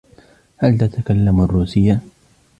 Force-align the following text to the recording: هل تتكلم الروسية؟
هل 0.57 0.77
تتكلم 0.77 1.41
الروسية؟ 1.41 1.99